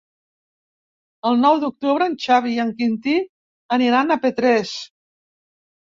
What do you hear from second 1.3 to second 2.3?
El nou d'octubre en